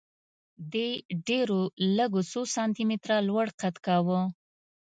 [0.73, 0.89] دې
[1.27, 1.59] ډېرو
[1.97, 4.19] لږو څو سانتي متره لوړ قد کاوه